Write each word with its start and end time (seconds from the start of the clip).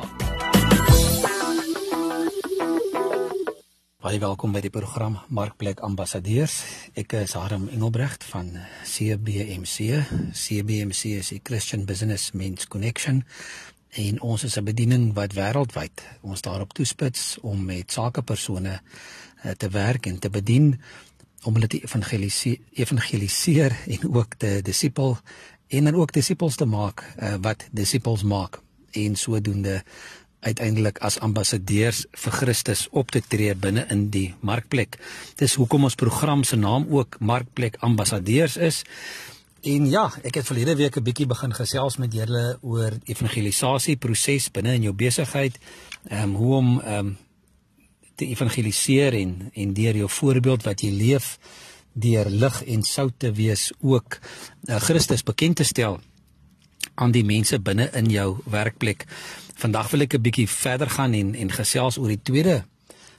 Baie 4.01 4.19
welkom 4.19 4.53
by 4.57 4.61
die 4.65 4.73
program 4.73 5.21
Markplek 5.29 5.85
Ambassadeurs. 5.85 6.65
Ek 6.97 7.13
is 7.21 7.37
Harm 7.37 7.69
Engelbrecht 7.69 8.25
van 8.25 8.65
CBMC. 8.89 10.01
CBMC 10.33 11.21
is 11.21 11.37
die 11.37 11.45
Christian 11.45 11.85
Business 11.85 12.33
Men's 12.33 12.65
Connection 12.65 13.21
en 14.01 14.21
ons 14.21 14.45
is 14.45 14.57
'n 14.57 14.65
bediening 14.65 15.13
wat 15.13 15.33
wêreldwyd 15.33 16.03
ons 16.21 16.41
daarop 16.41 16.73
toespits 16.73 17.39
om 17.41 17.65
met 17.65 17.93
sakepersone 17.93 18.81
eh, 19.43 19.51
te 19.51 19.69
werk 19.69 20.07
en 20.07 20.19
te 20.19 20.31
bedien 20.31 20.81
om 21.43 21.55
hulle 21.55 21.67
te 21.67 21.81
evangeliseer, 21.83 22.59
evangeliseer 22.73 23.77
en 23.87 24.15
ook 24.15 24.35
te 24.39 24.61
disipel 24.63 25.19
en 25.69 25.85
dan 25.85 25.95
ook 25.95 26.13
disippels 26.13 26.57
te 26.57 26.65
maak 26.65 27.05
uh, 27.19 27.35
wat 27.45 27.69
disippels 27.71 28.23
maak 28.23 28.61
en 28.91 29.17
sodoende 29.17 29.83
uiteindelik 30.41 30.99
as 31.05 31.19
ambassadeurs 31.19 32.05
vir 32.13 32.33
Christus 32.33 32.87
op 32.91 33.11
te 33.11 33.21
tree 33.21 33.55
binne 33.59 33.85
in 33.91 34.07
die 34.15 34.35
markplek. 34.41 34.99
Dis 35.39 35.57
hoekom 35.59 35.89
ons 35.89 35.99
program 35.99 36.45
se 36.45 36.57
naam 36.57 36.87
ook 36.91 37.19
Markplek 37.21 37.81
Ambassadeurs 37.85 38.57
is. 38.57 38.85
En 39.67 39.89
ja, 39.91 40.07
ek 40.23 40.39
het 40.39 40.47
verlede 40.47 40.77
week 40.79 40.97
'n 40.97 41.03
bietjie 41.03 41.27
begin 41.27 41.53
gesels 41.55 41.97
met 41.97 42.13
julle 42.15 42.59
oor 42.63 42.93
evangelisasie 43.05 43.97
proses 43.97 44.51
binne 44.51 44.75
in 44.75 44.83
jou 44.83 44.95
besigheid. 44.95 45.59
Ehm 46.09 46.23
um, 46.23 46.35
hoe 46.35 46.55
om 46.55 46.81
ehm 46.81 46.99
um, 46.99 47.17
te 48.19 48.27
evangeliseer 48.27 49.15
en 49.15 49.51
en 49.53 49.75
deur 49.75 49.97
jou 50.03 50.11
voorbeeld 50.19 50.67
wat 50.67 50.83
jy 50.83 50.91
leef 50.91 51.37
deur 51.99 52.31
lig 52.31 52.63
en 52.65 52.83
sout 52.87 53.15
te 53.17 53.33
wees 53.35 53.71
ook 53.81 54.19
uh, 54.19 54.79
Christus 54.83 55.25
bekend 55.27 55.59
te 55.63 55.67
stel 55.67 55.99
aan 56.99 57.15
die 57.15 57.25
mense 57.27 57.59
binne 57.63 57.89
in 57.95 58.11
jou 58.11 58.39
werkplek. 58.51 59.07
Vandag 59.59 59.91
wil 59.91 60.07
ek 60.07 60.15
'n 60.15 60.23
bietjie 60.23 60.49
verder 60.49 60.91
gaan 60.91 61.15
en 61.15 61.35
en 61.35 61.51
gesels 61.51 61.99
oor 61.99 62.09
die 62.09 62.23
tweede 62.23 62.65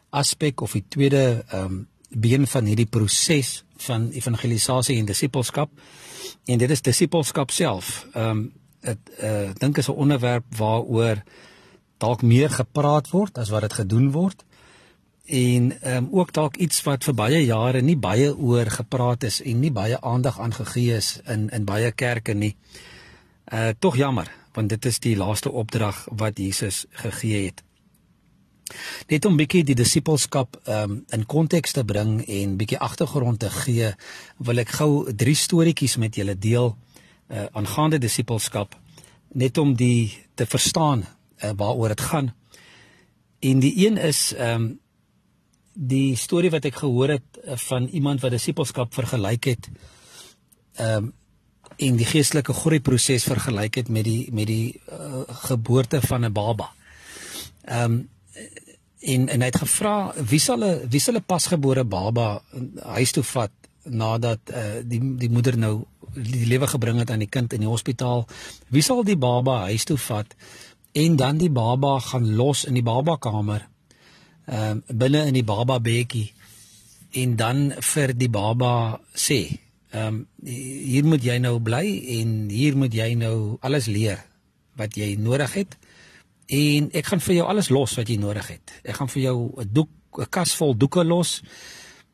aspek 0.09 0.61
of 0.61 0.71
die 0.71 0.85
tweede 0.87 1.45
ehm 1.47 1.65
um, 1.65 1.87
been 2.09 2.47
van 2.47 2.65
hierdie 2.65 2.89
proses 2.89 3.63
van 3.77 4.09
evangelisasie 4.09 4.97
en 4.97 5.05
disippelskap. 5.05 5.69
En 6.45 6.57
dit 6.57 6.69
is 6.69 6.81
disippelskap 6.81 7.51
self. 7.51 8.07
Ehm 8.13 8.29
um, 8.29 8.51
dit 8.81 8.99
uh 9.23 9.51
dink 9.59 9.77
is 9.77 9.87
'n 9.87 9.99
onderwerp 10.03 10.45
waaroor 10.57 11.23
dalk 11.97 12.21
meer 12.21 12.49
gepraat 12.49 13.09
word 13.09 13.37
as 13.37 13.49
wat 13.49 13.61
dit 13.61 13.73
gedoen 13.73 14.11
word 14.11 14.45
en 15.29 15.81
ehm 15.81 15.95
um, 15.95 16.07
ook 16.11 16.33
dalk 16.33 16.57
iets 16.57 16.81
wat 16.83 17.03
vir 17.03 17.13
baie 17.13 17.39
jare 17.45 17.81
nie 17.81 17.97
baie 17.97 18.31
oor 18.37 18.65
gepraat 18.65 19.23
is 19.23 19.41
en 19.41 19.59
nie 19.59 19.71
baie 19.71 20.01
aandag 20.01 20.39
aan 20.39 20.53
gegee 20.53 20.95
is 20.97 21.19
in 21.25 21.49
in 21.49 21.65
baie 21.65 21.91
kerke 21.91 22.33
nie. 22.33 22.55
Uh 23.53 23.69
tog 23.79 23.97
jammer, 23.97 24.31
want 24.53 24.69
dit 24.69 24.85
is 24.85 24.99
die 24.99 25.17
laaste 25.17 25.51
opdrag 25.51 26.07
wat 26.11 26.37
Jesus 26.37 26.85
gegee 26.89 27.45
het. 27.45 27.63
Net 29.07 29.25
om 29.25 29.37
bietjie 29.37 29.63
die 29.63 29.75
disippelskap 29.75 30.59
ehm 30.63 30.91
um, 30.91 31.05
in 31.09 31.25
konteks 31.25 31.71
te 31.71 31.85
bring 31.85 32.25
en 32.27 32.57
bietjie 32.57 32.79
agtergrond 32.79 33.39
te 33.39 33.49
gee, 33.49 33.93
wil 34.37 34.57
ek 34.57 34.69
gou 34.81 35.13
drie 35.13 35.35
storieetjies 35.35 35.97
met 35.97 36.15
julle 36.15 36.37
deel 36.37 36.75
uh 37.29 37.45
aangaande 37.53 37.97
disippelskap 37.97 38.75
net 39.29 39.57
om 39.57 39.75
die 39.75 40.25
te 40.33 40.45
verstaan 40.45 41.05
uh, 41.43 41.51
waaroor 41.55 41.87
dit 41.87 42.01
gaan. 42.01 42.33
En 43.39 43.59
die 43.59 43.73
een 43.87 43.97
is 43.97 44.33
ehm 44.33 44.61
um, 44.61 44.79
die 45.79 46.15
storie 46.19 46.51
wat 46.51 46.65
ek 46.67 46.81
gehoor 46.81 47.15
het 47.15 47.39
eh, 47.43 47.55
van 47.69 47.87
iemand 47.87 48.21
wat 48.21 48.35
disippelskap 48.35 48.93
vergelyk 48.93 49.53
het 49.53 49.71
ehm 50.75 51.09
um, 51.09 51.13
en 51.79 51.95
die 51.95 52.05
geestelike 52.07 52.53
groei 52.53 52.81
proses 52.83 53.23
vergelyk 53.23 53.77
het 53.79 53.87
met 53.87 54.03
die 54.03 54.27
met 54.35 54.49
die 54.49 54.81
uh, 54.91 55.21
geboorte 55.47 56.01
van 56.01 56.25
'n 56.25 56.33
baba. 56.33 56.71
Ehm 57.63 57.83
um, 57.83 58.09
en 58.99 59.27
en 59.29 59.39
hy 59.39 59.47
het 59.47 59.61
gevra 59.61 60.13
wie 60.31 60.39
sal 60.39 60.63
'n 60.65 60.89
wie 60.89 60.99
sal 60.99 61.15
'n 61.15 61.23
pasgebore 61.23 61.83
baba 61.83 62.41
huis 62.83 63.11
toe 63.11 63.23
vat 63.23 63.51
nadat 63.83 64.39
uh, 64.51 64.83
die 64.83 65.15
die 65.17 65.29
moeder 65.29 65.57
nou 65.57 65.85
die 66.13 66.45
lewe 66.45 66.67
gebring 66.67 66.99
het 66.99 67.11
aan 67.11 67.23
die 67.23 67.29
kind 67.29 67.53
in 67.53 67.59
die 67.59 67.69
hospitaal. 67.69 68.27
Wie 68.67 68.81
sal 68.81 69.03
die 69.03 69.17
baba 69.17 69.59
huis 69.59 69.83
toe 69.83 69.97
vat 69.97 70.35
en 70.91 71.15
dan 71.15 71.37
die 71.37 71.51
baba 71.51 71.99
gaan 71.99 72.35
los 72.35 72.65
in 72.65 72.73
die 72.73 72.83
babakamer 72.83 73.67
ehm 74.49 74.81
um, 74.81 74.97
binne 74.97 75.27
in 75.29 75.33
die 75.37 75.45
baba 75.45 75.79
bedjie 75.79 76.31
en 77.21 77.35
dan 77.35 77.73
vir 77.81 78.13
die 78.17 78.29
baba 78.29 78.99
sê 79.13 79.41
ehm 79.91 80.07
um, 80.07 80.27
hier 80.45 81.05
moet 81.05 81.23
jy 81.23 81.37
nou 81.39 81.59
bly 81.59 81.85
en 82.19 82.49
hier 82.49 82.77
moet 82.77 82.93
jy 82.93 83.13
nou 83.15 83.57
alles 83.61 83.87
leer 83.87 84.25
wat 84.77 84.97
jy 84.97 85.15
nodig 85.17 85.53
het 85.53 85.77
en 86.49 86.89
ek 86.97 87.11
gaan 87.11 87.21
vir 87.21 87.35
jou 87.39 87.47
alles 87.49 87.69
los 87.69 87.93
wat 87.97 88.09
jy 88.09 88.17
nodig 88.17 88.47
het. 88.49 88.73
Ek 88.83 88.97
gaan 88.97 89.09
vir 89.09 89.21
jou 89.21 89.53
'n 89.61 89.69
doek 89.71 89.89
'n 90.17 90.29
kas 90.29 90.55
vol 90.55 90.73
doeke 90.77 91.03
los. 91.03 91.41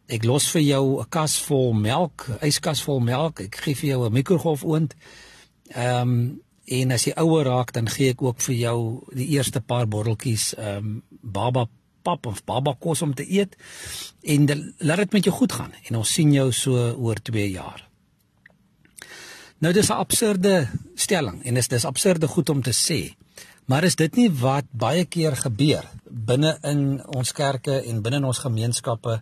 Ek 0.08 0.24
los 0.24 0.52
vir 0.52 0.62
jou 0.62 1.00
'n 1.00 1.10
kas 1.10 1.40
vol 1.40 1.74
melk, 1.74 2.28
yskas 2.42 2.84
vol 2.84 3.00
melk. 3.00 3.40
Ek 3.40 3.56
gee 3.56 3.76
vir 3.76 3.90
jou 3.90 4.06
'n 4.06 4.14
mikrogolfoond. 4.14 4.94
Ehm 5.70 6.02
um, 6.02 6.42
en 6.66 6.92
as 6.92 7.06
jy 7.06 7.14
ouer 7.16 7.46
raak 7.46 7.72
dan 7.74 7.88
gee 7.88 8.10
ek 8.10 8.22
ook 8.22 8.42
vir 8.42 8.56
jou 8.56 9.04
die 9.14 9.28
eerste 9.28 9.62
paar 9.62 9.88
botteltjies 9.88 10.54
ehm 10.58 10.78
um, 10.78 11.04
baba 11.22 11.68
pap 12.06 12.30
of 12.30 12.44
baba 12.48 12.76
kos 12.80 13.02
om 13.06 13.14
te 13.18 13.26
eet 13.26 13.58
en 14.36 14.46
de, 14.50 14.60
laat 14.86 15.04
dit 15.06 15.18
met 15.18 15.28
jou 15.28 15.36
goed 15.36 15.58
gaan 15.58 15.74
en 15.90 16.00
ons 16.02 16.14
sien 16.18 16.32
jou 16.34 16.48
so 16.54 16.88
oor 16.94 17.22
2 17.32 17.50
jaar. 17.52 17.84
Nou 19.64 19.74
dis 19.74 19.90
'n 19.90 20.02
absurde 20.06 20.68
stelling 20.96 21.44
en 21.44 21.58
is 21.58 21.68
dis 21.68 21.86
absurde 21.86 22.28
goed 22.28 22.50
om 22.50 22.62
te 22.62 22.74
sê. 22.74 23.16
Maar 23.66 23.84
is 23.84 23.96
dit 23.96 24.16
nie 24.16 24.30
wat 24.30 24.66
baie 24.72 25.06
keer 25.06 25.36
gebeur 25.36 25.86
binne 26.04 26.58
in 26.62 27.06
ons 27.06 27.32
kerke 27.32 27.82
en 27.82 28.02
binne 28.02 28.18
in 28.22 28.30
ons 28.30 28.46
gemeenskappe 28.46 29.22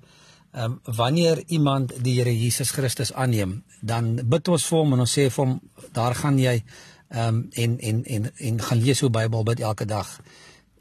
ehm 0.54 0.72
um, 0.72 0.96
wanneer 0.96 1.44
iemand 1.48 1.94
die 2.06 2.20
Here 2.20 2.34
Jesus 2.38 2.72
Christus 2.72 3.14
aanneem, 3.14 3.64
dan 3.82 4.20
bid 4.30 4.48
ons 4.48 4.66
vir 4.66 4.78
hom 4.78 4.94
en 4.94 5.00
ons 5.00 5.14
sê 5.18 5.30
vir 5.30 5.46
hom 5.46 5.56
daar 5.92 6.16
gaan 6.16 6.38
jy 6.40 6.64
ehm 7.10 7.28
um, 7.28 7.48
en 7.52 7.80
en 7.80 8.04
en 8.04 8.32
en 8.38 8.62
gaan 8.62 8.84
lees 8.84 9.00
hoe 9.00 9.10
Bybel 9.10 9.44
bid 9.44 9.60
elke 9.60 9.86
dag. 9.86 10.20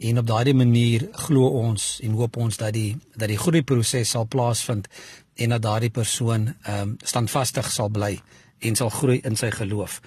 En 0.02 0.18
op 0.18 0.26
daardie 0.26 0.54
manier 0.54 1.06
glo 1.26 1.46
ons 1.62 2.00
en 2.02 2.14
hoop 2.18 2.36
ons 2.36 2.56
dat 2.58 2.74
die 2.74 2.96
dat 3.14 3.30
die 3.30 3.38
groei 3.38 3.62
proses 3.62 4.10
sal 4.10 4.26
plaasvind 4.26 4.88
en 5.34 5.54
dat 5.54 5.62
daardie 5.62 5.90
persoon 5.94 6.48
ehm 6.50 6.80
um, 6.80 6.96
standvastig 7.04 7.70
sal 7.70 7.90
bly 7.90 8.16
en 8.58 8.76
sal 8.76 8.90
groei 8.90 9.20
in 9.22 9.36
sy 9.36 9.50
geloof. 9.50 10.00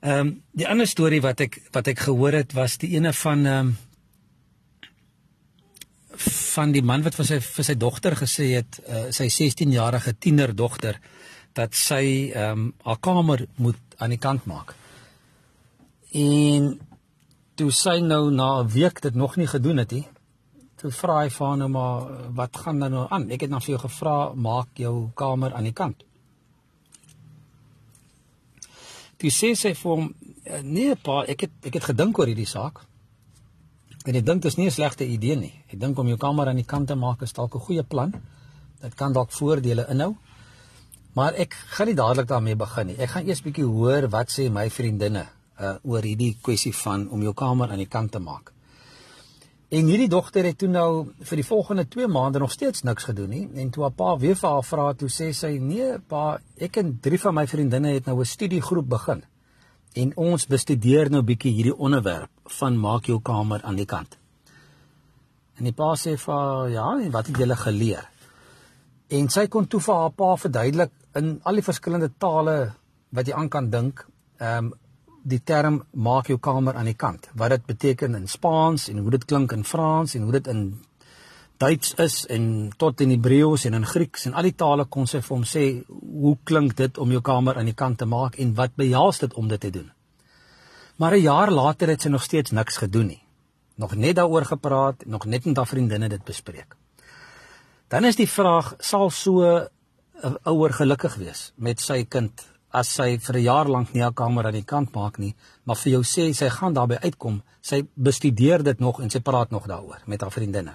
Ehm 0.00 0.20
um, 0.20 0.30
die 0.52 0.68
ander 0.68 0.88
storie 0.88 1.20
wat 1.24 1.40
ek 1.40 1.60
wat 1.72 1.90
ek 1.92 2.06
gehoor 2.06 2.38
het 2.40 2.54
was 2.56 2.78
die 2.80 2.94
ene 2.96 3.12
van 3.12 3.46
ehm 3.46 3.66
um, 3.66 3.76
van 6.54 6.72
die 6.72 6.82
man 6.82 7.02
wat 7.02 7.16
vir 7.18 7.26
sy 7.26 7.38
vir 7.44 7.64
sy 7.68 7.74
dogter 7.74 8.16
gesê 8.16 8.48
het 8.54 8.80
uh, 8.86 9.06
sy 9.10 9.26
16-jarige 9.26 10.14
tienerdogter 10.18 11.00
dat 11.52 11.74
sy 11.74 12.32
ehm 12.32 12.50
um, 12.50 12.72
haar 12.88 13.00
kamer 13.00 13.46
moet 13.56 13.80
aan 13.98 14.16
die 14.16 14.22
kant 14.22 14.46
maak. 14.46 14.74
En 16.14 16.78
toe 17.54 17.70
sy 17.70 18.00
nou 18.00 18.30
na 18.30 18.62
'n 18.62 18.68
week 18.68 19.00
dit 19.00 19.14
nog 19.14 19.36
nie 19.36 19.46
gedoen 19.46 19.76
het 19.76 19.90
nie. 19.92 20.06
Toe 20.76 20.90
vra 20.90 21.20
hy 21.22 21.28
vir 21.30 21.46
haar 21.46 21.56
nou 21.56 21.68
maar 21.68 22.32
wat 22.34 22.56
gaan 22.56 22.78
dan 22.78 22.90
nou 22.90 23.06
aan? 23.10 23.30
Ek 23.30 23.40
het 23.40 23.50
nou 23.50 23.60
vir 23.60 23.74
jou 23.74 23.78
gevra 23.78 24.34
maak 24.34 24.68
jou 24.74 25.10
kamer 25.14 25.54
aan 25.54 25.64
die 25.64 25.72
kant. 25.72 26.04
Toe 29.16 29.30
sê 29.30 29.54
sy 29.54 29.74
vir 29.74 29.90
hom 29.90 30.14
nee 30.62 30.94
pa, 30.94 31.24
ek 31.28 31.40
het 31.40 31.50
ek 31.62 31.74
het 31.74 31.84
gedink 31.84 32.18
oor 32.18 32.26
hierdie 32.26 32.46
saak. 32.46 32.80
En 34.04 34.14
ek 34.14 34.26
dink 34.26 34.42
dit 34.42 34.50
is 34.50 34.56
nie 34.56 34.66
'n 34.66 34.70
slegte 34.70 35.06
idee 35.06 35.36
nie. 35.36 35.64
Ek 35.72 35.80
dink 35.80 35.98
om 35.98 36.08
jou 36.08 36.16
kamer 36.16 36.48
aan 36.48 36.56
die 36.56 36.70
kant 36.72 36.88
te 36.88 36.94
maak 36.94 37.22
is 37.22 37.32
dalk 37.32 37.54
'n 37.54 37.60
goeie 37.60 37.82
plan. 37.82 38.12
Dit 38.80 38.94
kan 38.94 39.12
dalk 39.12 39.30
voordele 39.30 39.86
inhou. 39.88 40.16
Maar 41.14 41.34
ek 41.34 41.54
gaan 41.54 41.86
nie 41.86 41.94
dadelik 41.94 42.28
daarmee 42.28 42.56
begin 42.56 42.86
nie. 42.86 42.96
Ek 42.98 43.10
gaan 43.10 43.26
eers 43.26 43.42
bietjie 43.42 43.64
hoor 43.64 44.08
wat 44.08 44.28
sê 44.28 44.50
my 44.50 44.68
vriendinne 44.70 45.26
uh 45.60 45.76
oor 45.82 46.02
hierdie 46.02 46.36
kwessie 46.42 46.74
van 46.74 47.08
om 47.10 47.22
jou 47.22 47.34
kamer 47.34 47.70
aan 47.70 47.82
die 47.82 47.90
kant 47.90 48.12
te 48.12 48.18
maak. 48.18 48.50
En 49.74 49.86
hierdie 49.86 50.08
dogter 50.08 50.44
het 50.44 50.58
toe 50.58 50.68
nou 50.68 50.88
vir 51.18 51.40
die 51.40 51.46
volgende 51.46 51.84
2 51.88 52.06
maande 52.06 52.38
nog 52.38 52.52
steeds 52.52 52.82
niks 52.82 53.04
gedoen 53.04 53.30
nie 53.30 53.44
en 53.62 53.70
toe 53.70 53.82
haar 53.82 53.94
pa 53.96 54.16
weer 54.18 54.36
vir 54.38 54.50
haar 54.50 54.66
vra 54.66 54.88
toe 54.94 55.08
sê 55.08 55.32
sy 55.32 55.56
nee 55.58 55.98
pa 55.98 56.38
ek 56.56 56.76
en 56.82 56.98
drie 57.02 57.18
van 57.18 57.34
my 57.34 57.46
vriendinne 57.46 57.94
het 57.94 58.06
nou 58.06 58.20
'n 58.20 58.24
studiegroep 58.34 58.88
begin 58.88 59.24
en 59.94 60.12
ons 60.16 60.46
bestudeer 60.46 61.10
nou 61.10 61.22
bietjie 61.22 61.52
hierdie 61.54 61.76
onderwerp 61.76 62.30
van 62.58 62.78
maak 62.78 63.06
jou 63.06 63.20
kamer 63.22 63.62
aan 63.62 63.76
die 63.76 63.86
kant. 63.86 64.18
En 65.58 65.64
die 65.64 65.72
pa 65.72 65.94
sê 65.94 66.16
vir 66.18 66.70
ja 66.74 66.86
en 66.98 67.10
wat 67.14 67.26
het 67.26 67.38
julle 67.38 67.56
geleer? 67.56 68.08
En 69.08 69.28
sy 69.28 69.46
kon 69.46 69.66
toe 69.66 69.80
vir 69.80 69.94
haar 69.94 70.10
pa 70.10 70.36
verduidelik 70.36 70.90
in 71.14 71.36
al 71.44 71.60
die 71.60 71.66
verskillende 71.66 72.10
tale 72.18 72.56
wat 73.14 73.28
jy 73.28 73.34
aan 73.38 73.48
kan 73.48 73.70
dink, 73.70 74.06
ehm 74.38 74.66
um, 74.66 74.72
die 75.24 75.40
term 75.40 75.82
maak 75.90 76.28
jou 76.28 76.38
kamer 76.38 76.76
aan 76.76 76.90
die 76.90 76.98
kant. 77.00 77.30
Wat 77.34 77.54
dit 77.54 77.64
beteken 77.66 78.14
in 78.14 78.28
Spaans 78.28 78.88
en 78.92 79.00
hoe 79.00 79.10
dit 79.16 79.24
klink 79.24 79.52
in 79.56 79.64
Frans 79.64 80.14
en 80.14 80.22
hoe 80.22 80.32
dit 80.36 80.50
in 80.52 80.66
Duits 81.62 81.94
is 82.02 82.24
en 82.34 82.72
tot 82.76 83.00
in 83.00 83.12
Hebreëus 83.14 83.64
en 83.68 83.76
in 83.78 83.86
Grieks 83.86 84.26
en 84.26 84.34
al 84.34 84.48
die 84.48 84.56
tale 84.58 84.84
kon 84.90 85.06
sy 85.06 85.20
vir 85.22 85.36
hom 85.36 85.44
sê 85.48 85.64
hoe 85.88 86.34
klink 86.44 86.74
dit 86.76 86.98
om 86.98 87.12
jou 87.14 87.22
kamer 87.24 87.60
aan 87.60 87.70
die 87.70 87.76
kant 87.78 88.00
te 88.02 88.08
maak 88.10 88.36
en 88.42 88.56
wat 88.58 88.74
behels 88.76 89.22
dit 89.22 89.36
om 89.38 89.48
dit 89.48 89.60
te 89.60 89.70
doen. 89.70 89.90
Maar 90.98 91.14
'n 91.16 91.22
jaar 91.22 91.50
later 91.50 91.88
het 91.88 92.02
sy 92.02 92.08
nog 92.08 92.22
steeds 92.22 92.50
niks 92.50 92.76
gedoen 92.76 93.06
nie. 93.06 93.22
Nog 93.76 93.94
net 93.94 94.16
daaroor 94.16 94.44
gepraat, 94.44 95.06
nog 95.06 95.24
net 95.26 95.44
met 95.44 95.56
haar 95.56 95.66
vriendinne 95.66 96.08
dit 96.08 96.24
bespreek. 96.24 96.76
Dan 97.88 98.04
is 98.04 98.16
die 98.16 98.28
vraag, 98.28 98.74
sal 98.78 99.10
so 99.10 99.42
'n 100.22 100.36
ouer 100.44 100.72
gelukkig 100.72 101.14
wees 101.14 101.52
met 101.56 101.80
sy 101.80 102.04
kind 102.04 102.46
as 102.74 102.90
sy 102.98 103.18
vir 103.18 103.36
'n 103.36 103.42
jaar 103.42 103.68
lank 103.68 103.92
nie 103.92 104.02
haar 104.02 104.12
kamer 104.12 104.46
aan 104.46 104.58
die 104.58 104.70
kant 104.72 104.94
maak 104.94 105.18
nie, 105.18 105.34
maar 105.64 105.76
vir 105.76 105.92
jou 105.92 106.02
sê 106.02 106.34
sy 106.34 106.48
gaan 106.48 106.74
daarby 106.74 106.96
uitkom, 107.02 107.42
sy 107.62 107.82
bestudeer 107.94 108.62
dit 108.62 108.80
nog 108.80 109.00
en 109.00 109.10
sy 109.10 109.20
praat 109.20 109.50
nog 109.50 109.66
daaroor 109.66 110.02
met 110.06 110.20
haar 110.20 110.32
vriendinne. 110.32 110.74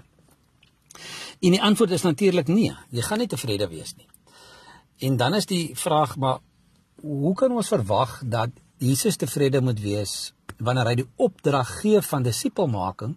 En 1.42 1.52
die 1.52 1.62
antwoord 1.62 1.92
is 1.92 2.04
natuurlik 2.04 2.48
nee, 2.48 2.76
jy 2.92 3.02
gaan 3.02 3.20
nie 3.20 3.28
tevrede 3.28 3.68
wees 3.68 3.96
nie. 3.98 4.08
En 5.00 5.18
dan 5.18 5.34
is 5.34 5.46
die 5.46 5.76
vraag 5.76 6.18
maar 6.18 6.40
hoe 7.02 7.36
kan 7.36 7.52
ons 7.52 7.68
verwag 7.68 8.22
dat 8.26 8.50
Jesus 8.78 9.16
tevrede 9.16 9.62
moet 9.62 9.80
wees 9.80 10.34
wanneer 10.58 10.88
hy 10.92 10.96
die 10.96 11.10
opdrag 11.16 11.80
gee 11.82 12.02
van 12.02 12.24
disipelmaking, 12.24 13.16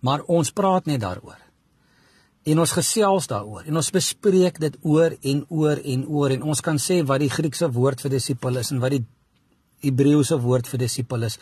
maar 0.00 0.24
ons 0.26 0.50
praat 0.50 0.86
net 0.86 1.00
daaroor. 1.00 1.45
En 2.46 2.62
ons 2.62 2.72
gesels 2.78 3.26
daaroor 3.26 3.66
en 3.66 3.80
ons 3.80 3.92
bespreek 3.94 4.60
dit 4.62 4.74
oor 4.86 5.16
en 5.18 5.42
oor 5.50 5.80
en 5.82 6.06
oor 6.06 6.34
en 6.36 6.44
ons 6.52 6.60
kan 6.62 6.78
sê 6.78 7.00
wat 7.06 7.22
die 7.24 7.32
Griekse 7.32 7.66
woord 7.74 8.04
vir 8.04 8.14
disipel 8.14 8.60
is 8.62 8.70
en 8.70 8.82
wat 8.82 8.94
die 8.94 9.02
Hebreëse 9.84 10.38
woord 10.40 10.68
vir 10.70 10.80
disipel 10.86 11.26
is. 11.26 11.36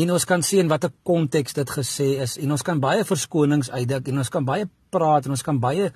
En 0.00 0.10
ons 0.16 0.24
kan 0.28 0.42
sien 0.42 0.68
watter 0.68 0.90
konteks 1.06 1.54
dit 1.58 1.74
gesê 1.78 2.08
is 2.24 2.38
en 2.40 2.56
ons 2.56 2.64
kan 2.66 2.80
baie 2.80 3.04
verskonings 3.06 3.70
uitdink 3.70 4.08
en 4.08 4.24
ons 4.24 4.32
kan 4.32 4.48
baie 4.48 4.68
praat 4.90 5.28
en 5.28 5.36
ons 5.36 5.44
kan 5.50 5.60
baie 5.60 5.90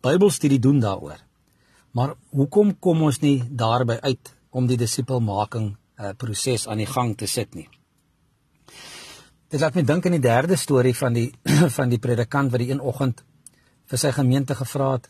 Bybelstudie 0.00 0.62
doen 0.64 0.78
daaroor. 0.80 1.18
Maar 1.92 2.14
hoekom 2.32 2.72
kom 2.80 3.02
ons 3.04 3.20
nie 3.20 3.42
daarby 3.44 3.98
uit 4.00 4.32
om 4.56 4.64
die 4.66 4.78
disipelmaking 4.80 5.74
uh, 5.74 6.14
proses 6.16 6.64
aan 6.66 6.80
die 6.80 6.88
gang 6.88 7.12
te 7.18 7.28
sit 7.28 7.52
nie. 7.54 7.66
Dit 9.50 9.60
laat 9.60 9.76
my 9.76 9.84
dink 9.84 10.06
aan 10.06 10.16
die 10.16 10.24
derde 10.24 10.56
storie 10.56 10.94
van 10.96 11.12
die 11.18 11.28
van 11.76 11.92
die 11.92 12.00
predikant 12.00 12.54
wat 12.54 12.64
die 12.64 12.70
een 12.72 12.80
oggend 12.80 13.20
vir 13.90 13.98
sy 13.98 14.12
gemeente 14.14 14.54
gevra 14.54 14.92
het, 14.92 15.08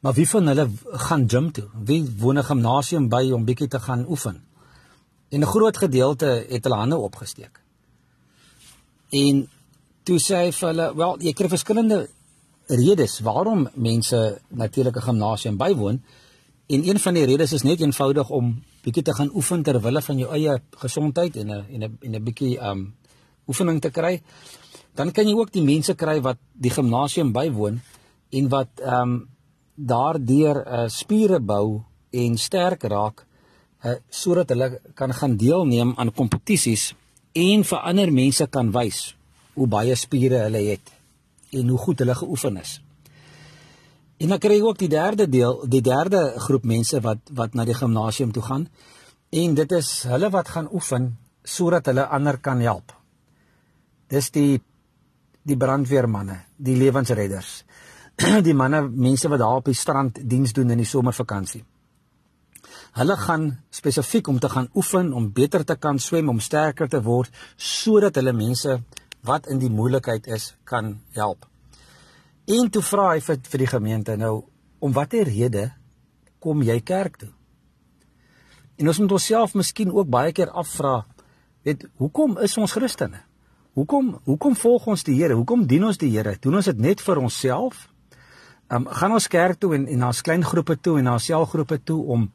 maar 0.00 0.14
wie 0.16 0.26
van 0.28 0.48
hulle 0.52 0.66
gaan 1.08 1.28
gym 1.28 1.50
toe? 1.52 1.66
Wie 1.84 2.02
woon 2.20 2.38
'n 2.38 2.48
gimnasium 2.50 3.08
by 3.08 3.30
om 3.32 3.44
bietjie 3.44 3.68
te 3.68 3.80
gaan 3.80 4.06
oefen? 4.08 4.42
En 5.30 5.40
'n 5.40 5.52
groot 5.54 5.76
gedeelte 5.76 6.46
het 6.48 6.64
hulle 6.64 6.76
hande 6.76 6.96
opgesteek. 6.96 7.60
En 9.10 9.48
toe 10.02 10.18
sê 10.18 10.34
hy 10.44 10.52
vir 10.52 10.68
hulle, 10.68 10.96
"Wel, 10.96 11.16
jy 11.20 11.32
kry 11.32 11.48
verskillende 11.48 12.08
redes 12.66 13.20
waarom 13.20 13.68
mense 13.74 14.40
natuurlik 14.48 14.96
'n 14.96 15.02
gimnasium 15.02 15.56
bywoon." 15.56 16.02
En 16.66 16.88
een 16.88 16.98
van 16.98 17.14
die 17.14 17.24
redes 17.24 17.52
is 17.52 17.62
net 17.62 17.80
eenvoudig 17.80 18.30
om 18.30 18.62
bietjie 18.82 19.02
te 19.02 19.14
gaan 19.14 19.30
oefen 19.34 19.62
ter 19.62 19.80
wille 19.80 20.02
van 20.02 20.18
jou 20.18 20.30
eie 20.32 20.62
gesondheid 20.70 21.36
en 21.36 21.46
'n 21.46 21.64
en 21.72 21.82
'n 21.82 21.98
en 22.00 22.14
'n 22.14 22.22
bietjie 22.22 22.58
um 22.58 22.94
oefening 23.46 23.80
te 23.80 23.90
kry. 23.90 24.22
Dan 24.94 25.12
kan 25.12 25.28
jy 25.28 25.34
ook 25.34 25.52
die 25.52 25.62
mense 25.62 25.94
kry 25.94 26.20
wat 26.20 26.36
die 26.52 26.70
gimnasium 26.70 27.32
bywoon 27.32 27.80
en 28.30 28.48
wat 28.48 28.82
um 28.82 29.18
daardeur 29.76 30.62
uh, 30.64 30.84
spiere 30.88 31.40
bou 31.40 31.82
en 32.10 32.38
sterk 32.40 32.86
raak 32.88 33.26
uh, 33.84 33.98
sodat 34.08 34.54
hulle 34.54 34.80
kan 34.94 35.12
gaan 35.12 35.36
deelneem 35.36 35.92
aan 35.96 36.14
kompetisies 36.16 36.94
en 37.36 37.64
vir 37.64 37.84
ander 37.90 38.12
mense 38.12 38.46
kan 38.48 38.72
wys 38.72 39.14
hoe 39.56 39.68
baie 39.68 39.94
spiere 39.96 40.46
hulle 40.46 40.64
het 40.70 40.92
en 41.52 41.68
hoe 41.68 41.78
goed 41.78 42.00
hulle 42.02 42.14
geoefen 42.14 42.56
is. 42.60 42.80
En 44.16 44.32
dan 44.32 44.40
kry 44.40 44.56
jy 44.56 44.64
ook 44.64 44.78
die 44.80 44.88
derde 44.88 45.26
deel, 45.28 45.60
die 45.68 45.82
derde 45.84 46.22
groep 46.40 46.64
mense 46.64 47.00
wat 47.04 47.32
wat 47.36 47.54
na 47.54 47.66
die 47.68 47.76
gimnasium 47.76 48.32
toe 48.32 48.42
gaan. 48.42 48.66
En 49.30 49.54
dit 49.54 49.72
is 49.76 49.90
hulle 50.08 50.30
wat 50.32 50.48
gaan 50.54 50.70
oefen 50.72 51.10
sodat 51.44 51.86
hulle 51.86 52.06
ander 52.08 52.38
kan 52.40 52.60
help. 52.64 52.94
Dis 54.08 54.30
die 54.32 54.60
die 55.46 55.56
brandweermanne, 55.56 56.40
die 56.56 56.74
lewensredders. 56.74 57.62
die 58.46 58.54
manne, 58.56 58.82
mense 58.88 59.28
wat 59.28 59.42
daar 59.42 59.60
op 59.60 59.66
die 59.68 59.76
strand 59.76 60.20
diens 60.24 60.52
doen 60.56 60.70
in 60.72 60.80
die 60.80 60.88
somervakansie. 60.88 61.64
Hulle 62.96 63.16
gaan 63.20 63.50
spesifiek 63.70 64.28
om 64.28 64.38
te 64.40 64.48
gaan 64.48 64.70
oefen 64.74 65.12
om 65.12 65.32
beter 65.32 65.64
te 65.64 65.76
kan 65.76 65.98
swem, 65.98 66.28
om 66.32 66.40
sterker 66.40 66.88
te 66.88 67.02
word 67.04 67.32
sodat 67.56 68.16
hulle 68.16 68.32
mense 68.32 68.78
wat 69.26 69.48
in 69.52 69.60
die 69.60 69.70
moeilikheid 69.70 70.26
is 70.32 70.54
kan 70.64 70.94
help. 71.12 71.44
En 72.46 72.70
toe 72.70 72.82
vra 72.82 73.10
hy 73.12 73.20
vir 73.20 73.40
vir 73.50 73.64
die 73.64 73.72
gemeente 73.72 74.16
nou 74.16 74.46
om 74.80 74.94
watter 74.96 75.28
rede 75.28 75.66
kom 76.40 76.62
jy 76.62 76.78
kerk 76.80 77.18
toe? 77.20 77.32
En 78.76 78.88
ons 78.88 79.00
moet 79.02 79.12
onsself 79.18 79.56
miskien 79.56 79.92
ook 79.92 80.08
baie 80.08 80.32
keer 80.36 80.52
afvra, 80.52 81.00
weet, 81.64 81.84
hoekom 82.00 82.36
is 82.44 82.56
ons 82.60 82.76
Christene? 82.76 83.24
Hoekom 83.76 84.14
hoekom 84.24 84.56
volg 84.56 84.86
ons 84.88 85.04
die 85.04 85.18
Here? 85.18 85.36
Hoekom 85.36 85.66
dien 85.68 85.84
ons 85.84 85.98
die 86.00 86.08
Here? 86.14 86.36
Doen 86.40 86.62
ons 86.62 86.70
dit 86.70 86.78
net 86.80 87.02
vir 87.04 87.20
onsself? 87.20 87.88
Um, 88.66 88.88
gaan 88.90 89.12
ons 89.14 89.28
kerk 89.30 89.60
toe 89.62 89.76
en 89.76 89.84
en 89.86 90.00
na 90.02 90.08
ons 90.10 90.22
klein 90.26 90.42
groepe 90.42 90.74
toe 90.82 90.96
en 90.98 91.06
na 91.06 91.18
selgroepe 91.22 91.78
toe 91.86 92.00
om 92.14 92.30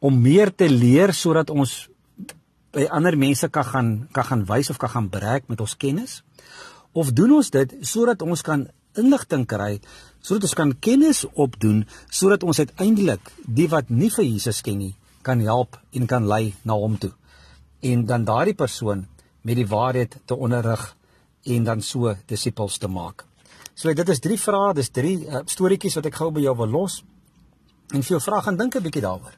om 0.00 0.18
meer 0.20 0.50
te 0.52 0.68
leer 0.68 1.12
sodat 1.16 1.50
ons 1.50 1.72
by 2.72 2.84
ander 2.92 3.16
mense 3.16 3.48
kan 3.48 3.64
gaan 3.64 3.88
kan 4.12 4.28
gaan 4.28 4.44
wys 4.48 4.70
of 4.70 4.76
kan 4.76 4.92
gaan 4.92 5.08
breek 5.08 5.48
met 5.48 5.60
ons 5.60 5.76
kennis? 5.76 6.20
Of 6.92 7.12
doen 7.16 7.32
ons 7.38 7.50
dit 7.50 7.72
sodat 7.80 8.20
ons 8.22 8.42
kan 8.42 8.66
inligting 9.00 9.46
kry 9.48 9.78
sodat 10.20 10.50
ons 10.50 10.58
kan 10.60 10.74
kennis 10.88 11.24
opdoen 11.32 11.86
sodat 12.10 12.44
ons 12.44 12.60
uiteindelik 12.60 13.32
die 13.46 13.68
wat 13.72 13.88
nie 13.88 14.10
vir 14.12 14.28
Jesus 14.28 14.60
ken 14.60 14.78
nie 14.84 14.94
kan 15.24 15.40
help 15.40 15.80
en 15.96 16.06
kan 16.06 16.28
lei 16.28 16.52
na 16.62 16.76
hom 16.76 17.00
toe 17.00 17.14
en 17.80 18.04
dan 18.04 18.28
daardie 18.28 18.54
persoon 18.54 19.06
met 19.42 19.56
die 19.56 19.68
waarheid 19.68 20.20
te 20.26 20.36
onderrig 20.36 20.90
en 21.44 21.64
dan 21.64 21.80
so 21.80 22.14
disippels 22.28 22.78
te 22.78 22.88
maak. 22.88 23.29
So 23.80 23.92
dit 23.96 24.10
is 24.12 24.20
drie 24.20 24.36
vrae, 24.36 24.74
dis 24.76 24.90
drie 24.92 25.14
uh, 25.24 25.40
storieetjies 25.48 25.94
wat 25.96 26.06
ek 26.10 26.18
gou 26.20 26.26
by 26.36 26.42
jou 26.44 26.52
wil 26.58 26.74
los. 26.74 26.98
En 27.96 28.02
vir 28.02 28.12
jou 28.12 28.18
vra 28.20 28.42
gaan 28.44 28.58
dink 28.58 28.76
'n 28.76 28.84
bietjie 28.84 29.00
daaroor. 29.00 29.36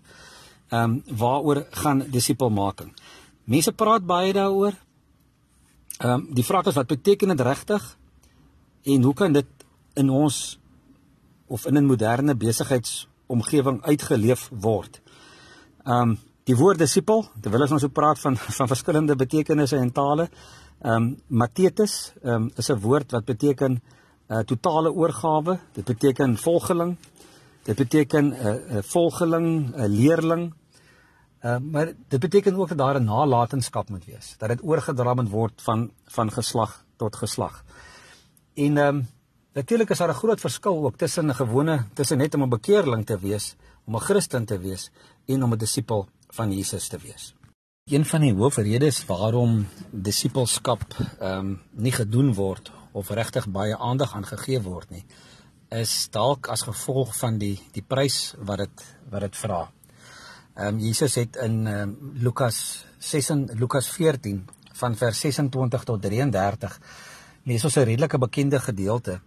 Ehm 0.73 0.83
um, 0.83 1.17
waaroor 1.19 1.67
gaan 1.71 2.03
disipelmaking? 2.11 2.91
Mense 3.45 3.73
praat 3.73 4.03
baie 4.07 4.33
daaroor. 4.33 4.75
Ehm 6.01 6.11
um, 6.11 6.27
die 6.35 6.45
vraag 6.45 6.67
is 6.67 6.75
wat 6.75 6.87
beteken 6.87 7.29
dit 7.29 7.41
regtig? 7.41 7.97
En 8.83 9.03
hoe 9.03 9.15
kan 9.15 9.33
dit 9.33 9.47
in 9.95 10.11
ons 10.11 10.59
of 11.47 11.67
in 11.67 11.79
'n 11.79 11.87
moderne 11.87 12.35
besigheidsomgewing 12.35 13.83
uitgeleef 13.83 14.51
word? 14.51 15.01
Ehm 15.85 16.01
um, 16.01 16.19
die 16.45 16.57
woord 16.57 16.79
disipel, 16.79 17.29
terwyl 17.41 17.71
ons 17.71 17.81
so 17.81 17.89
praat 17.89 18.19
van 18.19 18.37
van 18.59 18.69
verskillende 18.69 19.17
betekenisse 19.17 19.77
en 19.77 19.93
tale, 19.93 20.31
ehm 20.83 20.95
um, 20.95 21.17
matetes, 21.27 22.13
ehm 22.23 22.35
um, 22.35 22.51
is 22.57 22.71
'n 22.71 22.81
woord 22.81 23.13
wat 23.13 23.25
beteken 23.25 23.83
uh, 24.33 24.39
eh, 24.39 24.45
totale 24.45 24.93
oorgawe, 24.93 25.59
dit 25.73 25.85
beteken 25.85 26.37
volgeling, 26.37 26.97
dit 27.63 27.77
beteken 27.77 28.25
'n 28.25 28.33
uh, 28.33 28.53
'n 28.53 28.77
uh, 28.77 28.83
volgeling, 28.83 29.75
'n 29.75 29.81
uh, 29.81 29.89
leerling. 29.89 30.55
Uh, 31.43 31.57
maar 31.59 31.93
dit 32.09 32.21
beteken 32.21 32.55
ook 32.55 32.69
dat 32.69 32.79
daar 32.79 33.01
'n 33.01 33.05
nalatenskap 33.05 33.89
moet 33.89 34.05
wees, 34.05 34.35
dat 34.39 34.49
dit 34.49 34.63
oorgedra 34.63 35.15
moet 35.15 35.29
word 35.29 35.63
van 35.63 35.91
van 36.05 36.31
geslag 36.31 36.85
tot 36.97 37.17
geslag. 37.17 37.65
En 38.55 38.77
ehm 38.77 38.97
um, 38.97 39.09
natuurlik 39.53 39.91
is 39.91 39.99
daar 39.99 40.09
'n 40.09 40.23
groot 40.23 40.41
verskil 40.41 40.85
ook 40.85 40.97
tussen 40.97 41.27
'n 41.27 41.35
gewone 41.35 41.85
tussen 41.95 42.19
net 42.19 42.35
om 42.35 42.43
'n 42.43 42.49
bekeerling 42.49 43.07
te 43.07 43.19
wees, 43.19 43.57
om 43.85 43.95
'n 43.95 44.01
Christen 44.01 44.45
te 44.45 44.59
wees 44.59 44.91
en 45.27 45.43
om 45.43 45.53
'n 45.53 45.59
disipel 45.59 46.09
van 46.29 46.53
Jesus 46.53 46.89
te 46.89 46.99
wees. 46.99 47.35
Een 47.91 48.05
van 48.05 48.21
die 48.21 48.35
hoofredes 48.35 49.07
waarom 49.07 49.67
disipelskap 49.91 50.83
ehm 51.19 51.39
um, 51.39 51.61
nie 51.71 51.93
gedoen 51.93 52.35
word 52.35 52.73
of 52.93 53.11
regtig 53.11 53.49
baie 53.49 53.77
aandag 53.79 54.15
aan 54.15 54.27
gegee 54.27 54.61
word 54.63 54.91
nie, 54.91 55.05
is 55.71 56.09
dalk 56.13 56.49
as 56.53 56.67
gevolg 56.69 57.15
van 57.17 57.39
die 57.39 57.57
die 57.73 57.85
prys 57.85 58.35
wat 58.39 58.59
dit 58.59 58.85
wat 59.11 59.21
dit 59.27 59.37
vra. 59.37 59.63
Ehm 60.57 60.75
um, 60.75 60.81
Jesus 60.81 61.15
het 61.17 61.37
in 61.37 61.67
ehm 61.67 61.89
um, 61.89 62.13
Lukas 62.23 62.85
6 62.99 63.31
Lukas 63.57 63.89
14 63.89 64.45
van 64.73 64.97
vers 64.97 65.21
26 65.21 65.85
tot 65.85 66.03
33 66.03 66.81
lees 67.45 67.65
ons 67.65 67.77
'n 67.77 67.85
redelike 67.85 68.19
bekende 68.19 68.61
gedeelte 68.61 69.21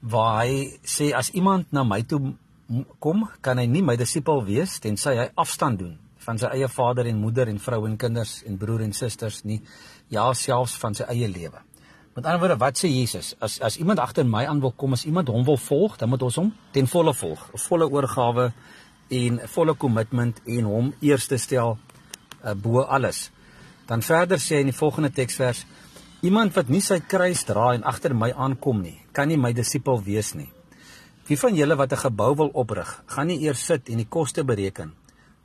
waar 0.00 0.44
hy 0.44 0.78
sê 0.82 1.12
as 1.12 1.30
iemand 1.30 1.72
na 1.72 1.84
my 1.84 2.02
toe 2.02 2.34
kom, 2.98 3.28
kan 3.40 3.58
hy 3.58 3.66
nie 3.66 3.82
my 3.82 3.96
disipel 3.96 4.44
wees 4.44 4.78
tensy 4.80 5.16
hy 5.16 5.28
afstand 5.34 5.78
doen 5.78 5.98
van 6.24 6.38
sy 6.38 6.46
eie 6.46 6.68
vader 6.68 7.06
en 7.06 7.20
moeder 7.20 7.48
en 7.48 7.58
vrou 7.58 7.86
en 7.86 7.96
kinders 7.96 8.42
en 8.46 8.58
broer 8.60 8.84
en 8.84 8.92
susters 8.92 9.42
nie, 9.44 9.60
ja 10.08 10.32
selfs 10.34 10.76
van 10.76 10.94
sy 10.94 11.04
eie 11.08 11.28
lewe. 11.28 11.62
Met 12.14 12.24
ander 12.24 12.40
woorde, 12.42 12.56
wat 12.58 12.78
sê 12.78 12.88
Jesus? 12.90 13.34
As 13.38 13.60
as 13.60 13.76
iemand 13.78 13.98
agter 13.98 14.26
my 14.26 14.44
aan 14.46 14.60
wil 14.60 14.72
kom, 14.72 14.92
as 14.92 15.04
iemand 15.04 15.28
hom 15.28 15.44
wil 15.44 15.56
volg, 15.56 15.96
dan 15.96 16.08
moet 16.08 16.22
ons 16.22 16.36
hom 16.36 16.54
ten 16.74 16.86
volle 16.86 17.14
volg, 17.14 17.44
volle 17.54 17.86
oorgawe 17.86 18.52
en 19.08 19.40
volle 19.54 19.74
kommitment 19.74 20.40
en 20.44 20.64
hom 20.64 20.94
eerste 21.00 21.38
stel 21.38 21.76
uh, 21.76 22.54
bo 22.54 22.82
alles. 22.82 23.30
Dan 23.86 24.02
verder 24.02 24.42
sê 24.42 24.58
hy 24.58 24.66
in 24.66 24.72
die 24.72 24.76
volgende 24.76 25.10
teksvers 25.14 25.64
Iemand 26.20 26.52
wat 26.52 26.68
nie 26.68 26.82
sy 26.84 26.98
kruis 27.00 27.46
dra 27.48 27.70
en 27.72 27.86
agter 27.88 28.12
my 28.12 28.28
aankom 28.36 28.82
nie, 28.84 28.98
kan 29.16 29.30
nie 29.30 29.38
my 29.40 29.54
disipel 29.56 30.02
wees 30.04 30.34
nie. 30.36 30.50
Wie 31.24 31.38
van 31.40 31.56
julle 31.56 31.76
wat 31.80 31.92
'n 31.92 32.02
gebou 32.02 32.34
wil 32.36 32.50
oprig, 32.52 32.90
gaan 33.06 33.26
nie 33.26 33.40
eers 33.40 33.64
sit 33.64 33.88
en 33.88 33.96
die 33.96 34.10
koste 34.16 34.44
bereken 34.44 34.92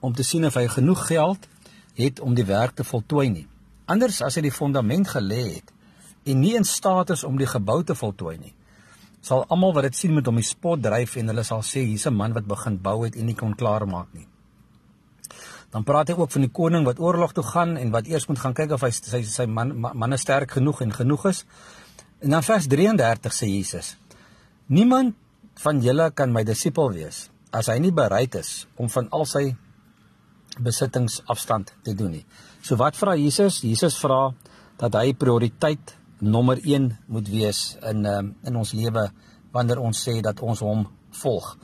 om 0.02 0.14
te 0.14 0.24
sien 0.24 0.46
of 0.46 0.56
hy 0.56 0.68
genoeg 0.68 1.08
geld 1.08 1.48
het 1.96 2.20
om 2.20 2.36
die 2.36 2.44
werk 2.44 2.76
te 2.76 2.84
voltooi 2.84 3.30
nie. 3.30 3.48
Anders 3.86 4.22
as 4.22 4.36
hy 4.36 4.42
die 4.42 4.52
fondament 4.52 5.08
gelê 5.08 5.56
het 5.56 5.72
en 6.26 6.40
nie 6.42 6.56
in 6.58 6.66
staat 6.66 7.10
is 7.16 7.24
om 7.24 7.38
die 7.38 7.50
gebou 7.50 7.84
te 7.84 7.96
voltooi 7.96 8.38
nie, 8.38 8.54
sal 9.22 9.46
almal 9.50 9.74
wat 9.74 9.88
dit 9.90 9.98
sien 9.98 10.14
met 10.14 10.26
hom 10.30 10.38
die 10.38 10.46
spot 10.46 10.82
dryf 10.82 11.16
en 11.18 11.32
hulle 11.32 11.44
sal 11.44 11.64
sê 11.66 11.86
hier's 11.86 12.06
'n 12.08 12.14
man 12.14 12.34
wat 12.34 12.48
begin 12.48 12.78
bou 12.78 13.04
het 13.06 13.16
en 13.16 13.26
nie 13.26 13.36
kon 13.36 13.56
klaarmaak 13.56 14.14
nie. 14.14 14.28
Dan 15.72 15.84
praat 15.84 16.08
hy 16.08 16.16
ook 16.16 16.32
van 16.32 16.42
die 16.42 16.52
koning 16.52 16.86
wat 16.86 17.00
oorlog 17.00 17.34
toe 17.34 17.44
gaan 17.44 17.78
en 17.78 17.92
wat 17.92 18.08
eers 18.08 18.28
moet 18.28 18.40
gaan 18.40 18.54
kyk 18.54 18.72
of 18.72 18.82
hy 18.82 18.92
sy 18.92 19.24
sy 19.24 19.46
man 19.46 19.74
manne 19.76 20.18
sterk 20.18 20.52
genoeg 20.52 20.82
en 20.82 20.94
genoeg 20.94 21.26
is. 21.26 21.46
En 22.22 22.30
dan 22.30 22.44
vers 22.44 22.68
33 22.68 23.34
sê 23.34 23.50
Jesus: 23.50 23.98
Niemand 24.68 25.16
van 25.56 25.82
julle 25.82 26.12
kan 26.12 26.32
my 26.32 26.44
disipel 26.44 26.92
wees 26.92 27.30
as 27.52 27.68
hy 27.68 27.80
nie 27.80 27.92
bereid 27.92 28.36
is 28.36 28.68
om 28.76 28.90
van 28.90 29.08
al 29.12 29.26
sy 29.26 29.56
besittings 30.60 31.22
afstand 31.32 31.74
te 31.84 31.94
doen 31.94 32.12
nie. 32.12 32.26
So 32.62 32.76
wat 32.80 32.96
vra 32.96 33.16
Jesus? 33.16 33.62
Jesus 33.64 33.98
vra 34.00 34.34
dat 34.80 34.96
hy 34.96 35.14
prioriteit 35.14 35.96
nommer 36.20 36.60
1 36.64 36.92
moet 37.08 37.30
wees 37.30 37.78
in 37.82 38.06
um, 38.06 38.36
in 38.44 38.56
ons 38.56 38.72
lewe 38.72 39.10
wanneer 39.52 39.80
ons 39.80 40.04
sê 40.08 40.20
dat 40.22 40.40
ons 40.40 40.60
hom 40.60 40.86
volg. 41.24 41.58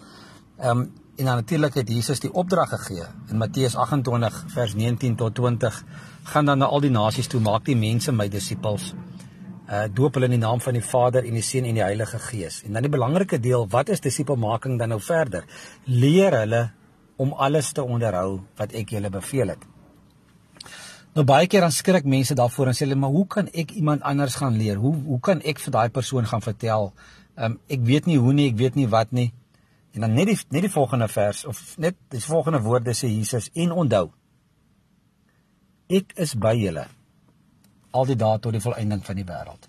Ehm 0.59 0.77
um, 0.77 0.89
en 1.21 1.27
dan 1.27 1.35
natuurlik 1.35 1.73
het 1.73 1.89
Jesus 1.89 2.19
die 2.19 2.31
opdrag 2.33 2.69
gegee 2.69 3.03
in 3.29 3.37
Matteus 3.37 3.75
28 3.75 4.43
vers 4.53 4.73
19 4.73 5.15
tot 5.15 5.35
20 5.35 5.83
gaan 6.23 6.45
dan 6.45 6.57
na 6.57 6.65
al 6.65 6.81
die 6.81 6.89
nasies 6.89 7.27
toe 7.27 7.41
maak 7.41 7.65
die 7.65 7.75
mense 7.75 8.11
my 8.11 8.27
disippels. 8.27 8.93
Uh 9.69 9.85
doop 9.93 10.17
hulle 10.17 10.31
in 10.31 10.37
die 10.37 10.41
naam 10.41 10.61
van 10.61 10.73
die 10.73 10.83
Vader 10.83 11.25
en 11.27 11.37
die 11.37 11.43
Seun 11.45 11.65
en 11.65 11.77
die 11.77 11.83
Heilige 11.83 12.19
Gees. 12.19 12.63
En 12.63 12.73
dan 12.73 12.87
die 12.87 12.91
belangrike 12.91 13.39
deel, 13.39 13.67
wat 13.69 13.89
is 13.89 14.01
disipelmaking 14.01 14.79
dan 14.79 14.89
nou 14.89 14.99
verder? 15.01 15.45
Leer 15.85 16.39
hulle 16.39 16.71
om 17.15 17.33
alles 17.33 17.71
te 17.71 17.83
onderhou 17.83 18.41
wat 18.57 18.73
ek 18.73 18.95
julle 18.95 19.09
beveel 19.09 19.53
het. 19.53 19.70
Nou 21.11 21.25
baie 21.27 21.47
keer 21.51 21.65
dan 21.65 21.73
skrik 21.75 22.05
mense 22.07 22.35
daarvoor 22.39 22.71
en 22.71 22.75
sê 22.77 22.85
hulle 22.85 22.95
maar 22.99 23.11
hoe 23.11 23.25
kan 23.27 23.49
ek 23.51 23.73
iemand 23.75 24.05
anders 24.07 24.37
gaan 24.39 24.55
leer? 24.55 24.79
Hoe 24.79 24.93
hoe 24.95 25.19
kan 25.19 25.41
ek 25.43 25.59
vir 25.59 25.73
daai 25.75 25.89
persoon 25.89 26.27
gaan 26.27 26.43
vertel? 26.45 26.93
Ehm 27.35 27.51
um, 27.51 27.59
ek 27.67 27.83
weet 27.87 28.07
nie 28.07 28.17
hoe 28.17 28.33
nie, 28.33 28.47
ek 28.51 28.57
weet 28.61 28.79
nie 28.79 28.87
wat 28.87 29.11
nie. 29.11 29.31
En 29.91 30.05
dan 30.05 30.15
net 30.15 30.31
die 30.31 30.37
net 30.55 30.67
die 30.67 30.71
volgende 30.71 31.07
vers 31.11 31.43
of 31.45 31.59
net 31.77 31.99
die 32.15 32.23
volgende 32.23 32.61
woorde 32.63 32.95
sê 32.95 33.11
Jesus 33.11 33.49
en 33.53 33.75
onthou. 33.83 34.07
Ek 35.91 36.15
is 36.15 36.35
by 36.39 36.55
julle 36.55 36.87
al 37.91 38.07
die 38.07 38.15
dae 38.15 38.39
tot 38.39 38.55
die 38.55 38.63
volëinding 38.63 39.03
van 39.03 39.19
die 39.19 39.27
wêreld. 39.27 39.67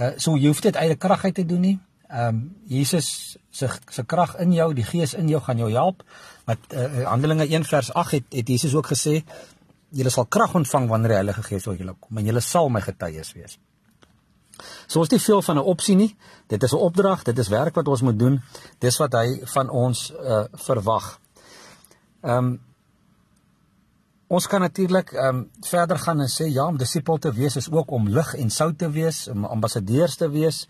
Uh 0.00 0.14
so 0.16 0.36
jy 0.36 0.48
hoef 0.48 0.64
dit 0.64 0.80
die 0.80 0.96
krag 0.96 1.24
uit 1.28 1.34
te 1.34 1.44
doen 1.44 1.60
nie 1.60 1.78
ehm 2.12 2.28
um, 2.28 2.56
Jesus 2.68 3.38
se 3.50 3.68
se 3.90 4.04
krag 4.04 4.34
in 4.36 4.52
jou, 4.52 4.72
die 4.74 4.84
Gees 4.84 5.14
in 5.14 5.28
jou 5.28 5.40
gaan 5.40 5.58
jou 5.58 5.70
help. 5.72 6.02
Wat 6.44 6.58
uh, 6.74 7.06
Handelinge 7.08 7.46
1 7.48 7.64
vers 7.64 7.92
8 7.92 8.10
het 8.10 8.24
het 8.30 8.48
Jesus 8.48 8.74
ook 8.74 8.86
gesê, 8.92 9.22
julle 9.92 10.10
sal 10.10 10.26
krag 10.26 10.54
ontvang 10.54 10.88
wanneer 10.88 11.14
die 11.14 11.20
Heilige 11.20 11.42
Gees 11.42 11.66
oor 11.66 11.76
julle 11.76 11.94
kom 12.00 12.18
en 12.18 12.26
julle 12.26 12.40
sal 12.40 12.68
my 12.68 12.80
getuies 12.80 13.32
wees. 13.36 13.58
So 14.86 15.00
ons 15.00 15.08
het 15.08 15.16
nie 15.16 15.24
veel 15.24 15.42
van 15.42 15.56
'n 15.58 15.68
opsie 15.74 15.96
nie. 15.96 16.16
Dit 16.48 16.62
is 16.62 16.72
'n 16.72 16.76
opdrag, 16.88 17.22
dit 17.24 17.38
is 17.38 17.48
werk 17.48 17.74
wat 17.74 17.88
ons 17.88 18.02
moet 18.02 18.18
doen. 18.18 18.42
Dis 18.78 18.98
wat 18.98 19.12
hy 19.12 19.40
van 19.44 19.70
ons 19.70 20.10
uh 20.10 20.44
verwag. 20.52 21.18
Ehm 22.22 22.36
um, 22.38 22.60
Ons 24.32 24.46
kan 24.48 24.62
natuurlik 24.64 25.10
ehm 25.12 25.36
um, 25.36 25.50
verder 25.60 25.98
gaan 25.98 26.20
en 26.20 26.28
sê 26.28 26.46
ja, 26.48 26.64
om 26.66 26.76
disipel 26.80 27.18
te 27.18 27.32
wees 27.32 27.56
is 27.56 27.70
ook 27.70 27.90
om 27.90 28.08
lig 28.08 28.34
en 28.34 28.50
sout 28.50 28.78
te 28.78 28.88
wees, 28.90 29.28
om 29.28 29.44
ambassadeurs 29.44 30.16
te 30.16 30.28
wees. 30.30 30.68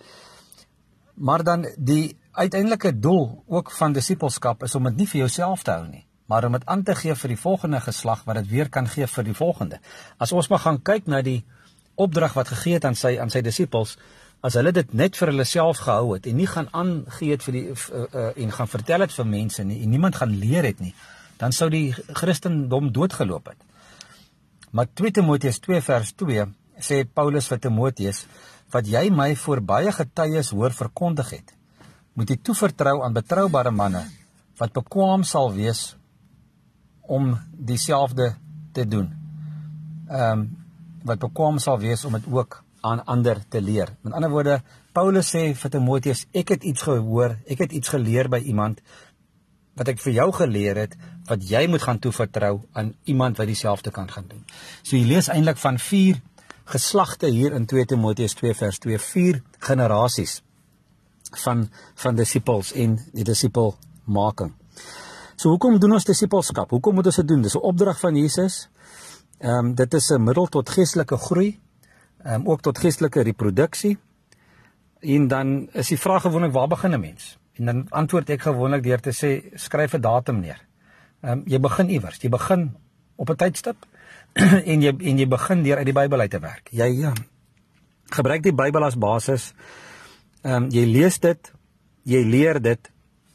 Maar 1.15 1.45
dan 1.45 1.67
die 1.77 2.17
uiteindelike 2.33 2.99
doel 2.99 3.45
ook 3.47 3.71
van 3.71 3.93
disippelskap 3.93 4.63
is 4.63 4.75
om 4.75 4.89
dit 4.91 4.97
nie 4.97 5.07
vir 5.07 5.19
jouself 5.19 5.63
te 5.63 5.71
hou 5.71 5.87
nie, 5.87 6.07
maar 6.33 6.49
om 6.49 6.57
dit 6.57 6.67
aan 6.67 6.83
te 6.83 6.95
gee 6.97 7.15
vir 7.21 7.35
die 7.35 7.41
volgende 7.41 7.79
geslag 7.85 8.23
wat 8.25 8.39
dit 8.41 8.49
weer 8.49 8.69
kan 8.73 8.87
gee 8.89 9.07
vir 9.07 9.25
die 9.27 9.37
volgende. 9.37 9.79
As 10.17 10.33
ons 10.33 10.49
maar 10.49 10.63
gaan 10.65 10.79
kyk 10.81 11.11
na 11.13 11.21
die 11.27 11.43
opdrag 12.01 12.33
wat 12.39 12.49
gegee 12.55 12.79
het 12.79 12.87
aan 12.89 12.97
sy 12.97 13.19
aan 13.21 13.33
sy 13.35 13.43
disippels, 13.45 13.99
as 14.41 14.57
hulle 14.57 14.73
dit 14.73 14.95
net 14.97 15.19
vir 15.21 15.31
hulle 15.35 15.45
self 15.51 15.83
gehou 15.85 16.15
het 16.15 16.31
en 16.31 16.41
nie 16.41 16.49
gaan 16.55 16.71
aangee 16.73 17.37
het 17.37 17.45
vir 17.45 17.59
die 17.59 17.65
uh, 17.75 17.77
uh, 18.07 18.31
en 18.45 18.57
gaan 18.57 18.73
vertel 18.73 19.05
dit 19.05 19.19
vir 19.19 19.29
mense 19.35 19.67
nie 19.69 19.79
en 19.85 19.93
niemand 19.93 20.19
gaan 20.23 20.33
leer 20.41 20.71
het 20.71 20.81
nie, 20.81 20.95
dan 21.39 21.53
sou 21.53 21.69
die 21.71 21.93
Christendom 21.93 22.89
doodgeloop 22.97 23.53
het. 23.53 23.61
Maar 24.73 24.89
2 24.89 25.13
Timoteus 25.21 25.61
2 25.61 25.85
vers 25.85 26.17
2 26.25 26.49
sê 26.81 27.05
Paulus 27.05 27.53
vir 27.53 27.61
Timoteus 27.69 28.25
wat 28.73 28.89
jy 28.89 29.11
my 29.13 29.35
voor 29.37 29.61
baie 29.61 29.93
getuies 29.93 30.57
hoor 30.57 30.73
verkondig 30.73 31.37
het, 31.37 31.57
moet 32.17 32.33
jy 32.33 32.41
toevertrou 32.41 33.03
aan 33.05 33.21
betroubare 33.21 33.71
manne 33.71 34.07
wat 34.57 34.73
bekwam 34.73 35.29
sal 35.29 35.53
wees 35.53 35.91
om 37.07 37.39
dieselfde 37.53 38.35
te 38.73 38.89
doen. 38.89 39.13
Ehm 40.09 40.39
um, 40.39 40.51
wat 41.03 41.19
bekwam 41.19 41.57
sal 41.59 41.81
wees 41.83 42.05
om 42.05 42.13
dit 42.15 42.27
ook 42.31 42.61
aan 42.81 43.05
ander 43.05 43.41
te 43.49 43.61
leer. 43.63 43.89
Met 44.01 44.13
ander 44.13 44.31
woorde, 44.31 44.61
Paulus 44.93 45.33
sê 45.35 45.49
vir 45.59 45.71
Timoteus, 45.71 46.27
ek 46.31 46.53
het 46.55 46.63
iets 46.63 46.83
gehoor, 46.87 47.37
ek 47.51 47.59
het 47.65 47.73
iets 47.73 47.91
geleer 47.91 48.29
by 48.31 48.39
iemand 48.39 48.79
wat 49.75 49.89
ek 49.89 49.99
vir 50.05 50.13
jou 50.13 50.29
geleer 50.37 50.79
het 50.85 50.95
wat 51.27 51.43
jy 51.49 51.65
moet 51.71 51.83
gaan 51.83 51.99
toevertrou 51.99 52.61
aan 52.73 52.93
iemand 53.05 53.39
wat 53.41 53.51
dieselfde 53.51 53.91
kan 53.91 54.11
gaan 54.11 54.29
doen. 54.29 54.45
So 54.83 54.97
jy 54.97 55.07
lees 55.09 55.31
eintlik 55.33 55.59
van 55.59 55.79
geslagte 56.73 57.27
hier 57.27 57.53
in 57.57 57.67
2 57.67 57.85
Timoteus 57.91 58.35
2 58.39 58.55
vers 58.55 58.79
2 58.79 58.99
vier 58.99 59.43
generasies 59.59 60.43
van 61.45 61.69
van 61.95 62.17
disippels 62.17 62.73
en 62.73 62.99
die 63.13 63.25
disipelmaking. 63.25 64.53
So 65.43 65.51
hoekom 65.51 65.81
doen 65.83 65.97
ons 65.97 66.05
disipelskap? 66.07 66.71
Hoekom 66.71 66.95
moet 67.01 67.09
ons 67.11 67.17
dit 67.19 67.27
doen? 67.27 67.41
Dis 67.43 67.57
'n 67.59 67.67
opdrag 67.67 67.99
van 67.99 68.15
Jesus. 68.15 68.69
Ehm 69.39 69.59
um, 69.59 69.75
dit 69.75 69.95
is 69.95 70.11
'n 70.11 70.23
middel 70.23 70.47
tot 70.47 70.71
geestelike 70.71 71.17
groei, 71.17 71.59
ehm 72.23 72.35
um, 72.35 72.49
ook 72.49 72.61
tot 72.61 72.79
geestelike 72.79 73.23
reproduksie. 73.23 73.99
En 75.01 75.29
dan 75.29 75.69
is 75.73 75.89
die 75.89 75.99
vraag 75.99 76.23
gewoonlik 76.23 76.53
waar 76.53 76.69
begin 76.69 76.95
'n 76.95 77.01
mens? 77.01 77.39
En 77.55 77.65
dan 77.65 77.87
antwoord 77.91 78.31
ek 78.31 78.43
gewoonlik 78.43 78.83
deur 78.83 79.01
te 79.01 79.11
sê 79.11 79.59
skryf 79.59 79.95
'n 79.95 80.01
datum 80.01 80.41
neer. 80.41 80.61
Ehm 81.21 81.33
um, 81.33 81.43
jy 81.47 81.61
begin 81.61 81.89
iewers. 81.89 82.21
Jy 82.21 82.29
begin 82.29 82.77
op 83.17 83.31
'n 83.31 83.37
tydstip 83.37 83.87
en 84.73 84.83
jy 84.83 84.95
en 84.99 85.19
jy 85.19 85.29
begin 85.29 85.63
deur 85.63 85.77
uit 85.77 85.87
die 85.87 86.01
Bybel 86.01 86.21
uit 86.21 86.31
te 86.31 86.41
werk. 86.41 86.69
Jy 86.71 86.87
ja, 86.87 87.13
gebruik 88.05 88.43
die 88.43 88.55
Bybel 88.55 88.85
as 88.85 88.99
basis. 88.99 89.55
Ehm 90.43 90.63
um, 90.63 90.71
jy 90.71 90.85
lees 90.85 91.19
dit, 91.19 91.53
jy 92.03 92.23
leer 92.25 92.63
dit 92.63 92.92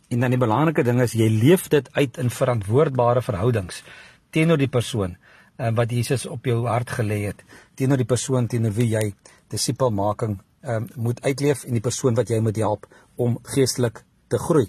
en 0.10 0.20
dan 0.20 0.32
die 0.32 0.40
belangrike 0.40 0.84
ding 0.84 1.02
is 1.02 1.14
jy 1.14 1.30
leef 1.30 1.68
dit 1.70 1.90
uit 1.94 2.18
in 2.18 2.30
verantwoordbare 2.30 3.22
verhoudings 3.22 3.84
teenoor 4.32 4.58
die 4.58 4.72
persoon 4.72 5.18
um, 5.58 5.76
wat 5.76 5.92
Jesus 5.92 6.26
op 6.26 6.46
jou 6.46 6.66
hart 6.68 6.92
gelê 7.00 7.24
het, 7.28 7.44
teenoor 7.76 8.00
die 8.02 8.10
persoon 8.10 8.48
teenoor 8.48 8.76
wie 8.78 8.90
jy 8.94 9.06
disipelmaking 9.52 10.38
um, 10.68 10.88
moet 10.96 11.22
uitleef 11.26 11.66
en 11.66 11.78
die 11.78 11.84
persoon 11.84 12.18
wat 12.18 12.30
jy 12.30 12.40
moet 12.44 12.60
help 12.62 12.88
om 13.16 13.38
geestelik 13.54 14.04
te 14.30 14.40
groei. 14.42 14.68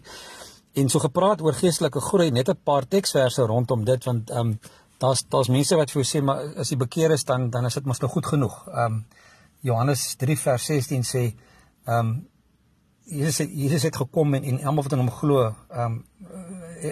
En 0.79 0.91
so 0.93 1.03
gepraat 1.03 1.43
oor 1.43 1.57
geestelike 1.59 2.01
groei, 2.01 2.31
net 2.31 2.49
'n 2.49 2.61
paar 2.65 2.87
teksverse 2.87 3.43
rondom 3.43 3.85
dit 3.85 4.05
want 4.05 4.31
ehm 4.31 4.39
um, 4.39 4.59
daar's 4.99 5.25
daar's 5.29 5.49
mense 5.49 5.77
wat 5.77 5.91
vir 5.91 6.03
jou 6.03 6.09
sê 6.11 6.25
maar 6.25 6.59
as 6.59 6.71
jy 6.71 6.77
bekeer 6.77 7.11
is 7.11 7.25
dan 7.25 7.51
dan 7.51 7.67
is 7.67 7.75
dit 7.75 7.87
mos 7.87 8.01
nou 8.01 8.11
goed 8.11 8.27
genoeg. 8.27 8.67
Ehm 8.69 8.93
um, 8.93 9.05
Johannes 9.61 10.15
3 10.15 10.39
vers 10.39 10.65
16 10.65 11.03
sê 11.03 11.35
ehm 11.87 11.99
um, 11.99 12.27
Jesus 13.09 13.39
het 13.43 13.51
Jesus 13.53 13.83
het 13.89 13.97
gekom 13.97 14.35
en 14.35 14.45
en 14.45 14.61
almal 14.65 14.85
wat 14.87 14.93
in 14.93 15.05
hom 15.05 15.11
glo 15.11 15.47
ehm 15.47 15.99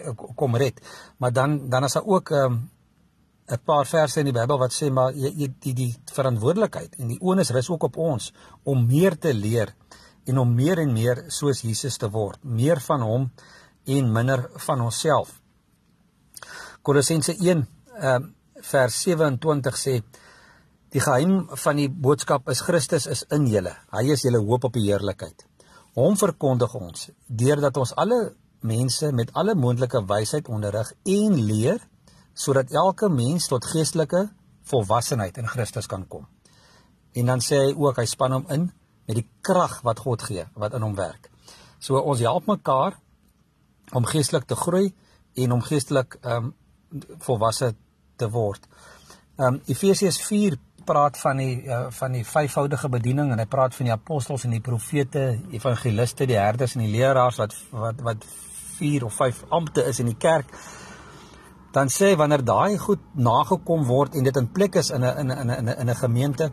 um, 0.09 0.17
kom 0.35 0.57
red. 0.57 0.81
Maar 1.19 1.33
dan 1.33 1.69
dan 1.69 1.85
is 1.85 1.93
daar 1.93 2.07
ook 2.07 2.31
ehm 2.31 2.53
um, 2.53 2.71
'n 3.47 3.63
paar 3.65 3.87
verse 3.87 4.19
in 4.19 4.27
die 4.27 4.35
Bybel 4.35 4.59
wat 4.59 4.73
sê 4.75 4.91
maar 4.91 5.13
jy, 5.15 5.31
jy 5.37 5.49
die 5.61 5.75
die 5.75 5.95
verantwoordelikheid 6.13 6.97
en 6.99 7.09
die 7.09 7.21
onus 7.21 7.51
rus 7.55 7.69
ook 7.71 7.83
op 7.83 7.97
ons 7.97 8.33
om 8.65 8.87
meer 8.87 9.19
te 9.19 9.35
leer 9.35 9.75
en 10.27 10.39
om 10.39 10.55
meer 10.55 10.79
en 10.83 10.93
meer 10.93 11.25
soos 11.29 11.63
Jesus 11.63 11.97
te 11.97 12.11
word, 12.11 12.43
meer 12.43 12.81
van 12.81 13.03
hom 13.07 13.31
en 13.85 14.13
minder 14.13 14.49
van 14.67 14.81
onsself. 14.81 15.41
Kolossense 16.83 17.37
uh, 17.39 18.19
vers 18.61 19.03
27 19.03 19.79
sê 19.79 20.03
die 20.91 21.01
geheim 21.01 21.47
van 21.65 21.77
die 21.77 21.89
boodskap 21.89 22.49
is 22.51 22.65
Christus 22.67 23.07
is 23.07 23.23
in 23.31 23.47
julle. 23.47 23.77
Hy 23.93 24.11
is 24.11 24.25
julle 24.27 24.43
hoop 24.43 24.65
op 24.65 24.75
die 24.75 24.89
heerlikheid. 24.89 25.47
Hom 25.97 26.17
verkondig 26.21 26.75
ons 26.77 27.09
deurdat 27.27 27.77
ons 27.81 27.95
alle 27.97 28.35
mense 28.67 29.09
met 29.17 29.31
alle 29.33 29.55
moontlike 29.57 30.03
wysheid 30.09 30.49
onderrig 30.53 30.91
en 31.09 31.39
leer 31.49 31.81
sodat 32.37 32.73
elke 32.77 33.09
mens 33.09 33.49
tot 33.49 33.65
geestelike 33.65 34.27
volwassenheid 34.69 35.39
in 35.41 35.49
Christus 35.49 35.89
kan 35.89 36.05
kom. 36.09 36.27
En 37.17 37.33
dan 37.33 37.41
sê 37.41 37.63
hy 37.63 37.73
ook 37.73 37.97
hy 38.03 38.05
span 38.11 38.37
hom 38.37 38.45
in 38.53 38.69
met 39.09 39.17
die 39.17 39.29
krag 39.47 39.79
wat 39.87 40.03
God 40.05 40.27
gee 40.29 40.45
wat 40.61 40.77
in 40.77 40.85
hom 40.85 40.99
werk. 40.99 41.31
So 41.81 41.97
ons 41.97 42.21
help 42.21 42.49
mekaar 42.51 42.99
om 43.97 44.05
geestelik 44.05 44.45
te 44.51 44.59
groei 44.59 44.91
en 45.37 45.57
om 45.57 45.65
geestelik 45.65 46.19
ehm 46.21 46.51
um, 46.51 46.55
volwasse 47.25 47.73
te 48.17 48.29
word. 48.31 48.69
Ehm 49.39 49.55
um, 49.55 49.63
Efesiërs 49.65 50.21
4 50.29 50.61
praat 50.87 51.19
van 51.21 51.43
die 51.43 51.55
uh, 51.67 51.87
van 51.99 52.17
die 52.17 52.25
vyfvoudige 52.25 52.89
bediening 52.93 53.33
en 53.33 53.43
hy 53.43 53.49
praat 53.51 53.75
van 53.75 53.91
die 53.91 53.95
apostels 53.95 54.47
en 54.47 54.55
die 54.57 54.65
profete, 54.65 55.27
evangeliste, 55.53 56.27
die 56.31 56.39
herders 56.39 56.77
en 56.77 56.87
die 56.87 56.95
leraars 56.95 57.43
wat 57.43 57.55
wat 57.71 58.03
wat 58.07 58.27
4 58.79 59.05
of 59.09 59.15
5 59.15 59.45
ampte 59.57 59.85
is 59.89 60.01
in 60.03 60.11
die 60.13 60.21
kerk 60.21 60.51
dan 61.77 61.91
sê 61.93 62.15
wanneer 62.17 62.45
daai 62.45 62.79
goed 62.81 63.03
nagekom 63.13 63.85
word 63.85 64.17
en 64.17 64.25
dit 64.25 64.37
in 64.41 64.51
plek 64.59 64.79
is 64.81 64.91
in 64.91 65.05
'n 65.05 65.19
in 65.23 65.31
'n 65.31 65.51
in 65.59 65.69
'n 65.69 65.79
in 65.81 65.91
'n 65.91 66.03
gemeente 66.05 66.51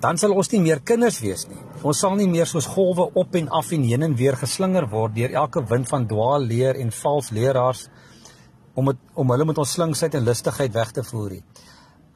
dan 0.00 0.16
sal 0.16 0.32
ons 0.32 0.48
nie 0.52 0.62
meer 0.64 0.80
kinders 0.80 1.20
wees 1.20 1.46
nie. 1.48 1.60
Ons 1.84 2.00
sal 2.00 2.14
nie 2.16 2.28
meer 2.28 2.46
soos 2.48 2.66
golwe 2.66 3.10
op 3.20 3.34
en 3.36 3.48
af 3.48 3.72
en 3.76 3.82
heen 3.84 4.02
en 4.02 4.14
weer 4.16 4.36
geslinger 4.36 4.88
word 4.88 5.14
deur 5.14 5.34
elke 5.42 5.62
wind 5.72 5.88
van 5.88 6.06
dwaal 6.08 6.40
leer 6.40 6.78
en 6.80 6.92
vals 7.02 7.30
leraars 7.30 7.88
om 8.74 8.88
het, 8.88 8.96
om 9.14 9.30
hulle 9.30 9.44
met 9.44 9.58
ons 9.58 9.72
slinksheid 9.76 10.14
en 10.14 10.24
lustigheid 10.24 10.72
weg 10.72 10.94
te 10.96 11.04
voer 11.04 11.30
nie. 11.36 11.42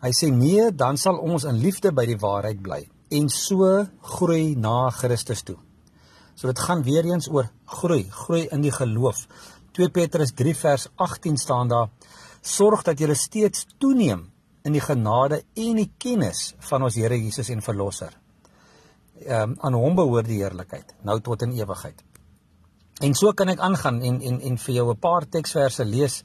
Hy 0.04 0.12
sê 0.12 0.28
nee, 0.28 0.68
dan 0.76 0.98
sal 1.00 1.16
ons 1.16 1.46
in 1.48 1.56
liefde 1.62 1.92
by 1.96 2.04
die 2.04 2.18
waarheid 2.20 2.60
bly 2.60 2.82
en 3.16 3.30
so 3.32 3.86
groei 4.16 4.52
na 4.58 4.90
Christus 4.92 5.44
toe. 5.48 5.56
So 6.36 6.50
dit 6.50 6.60
gaan 6.66 6.82
weer 6.84 7.06
eens 7.08 7.28
oor 7.30 7.48
groei, 7.78 8.02
groei 8.10 8.44
in 8.52 8.64
die 8.64 8.74
geloof. 8.74 9.24
2 9.72 9.88
Petrus 9.94 10.34
3 10.36 10.54
vers 10.58 10.88
18 11.00 11.38
staan 11.40 11.70
daar: 11.72 11.88
Sorg 12.42 12.82
dat 12.84 13.00
jy 13.00 13.14
steeds 13.14 13.66
toeneem 13.78 14.26
in 14.64 14.76
die 14.76 14.82
genade 14.82 15.42
en 15.54 15.80
die 15.80 15.90
kennis 15.98 16.54
van 16.68 16.84
ons 16.84 16.96
Here 17.00 17.16
Jesus 17.16 17.48
en 17.48 17.62
Verlosser. 17.62 18.12
Ehm 19.24 19.54
um, 19.54 19.56
aan 19.60 19.78
hom 19.78 19.94
behoort 19.94 20.28
die 20.28 20.42
heerlikheid 20.42 20.96
nou 21.02 21.20
tot 21.20 21.42
in 21.46 21.54
ewigheid. 21.56 22.02
En 23.00 23.14
so 23.14 23.32
kan 23.32 23.48
ek 23.48 23.62
aangaan 23.62 24.02
en 24.02 24.20
en 24.22 24.40
en 24.40 24.58
vir 24.58 24.74
jou 24.74 24.90
'n 24.90 24.98
paar 24.98 25.28
teksverse 25.28 25.84
lees. 25.84 26.22